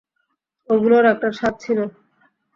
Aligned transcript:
ওগুলোর 0.69 1.05
একটা 1.13 1.27
স্বাদ 1.37 1.53
ছিল। 1.63 1.79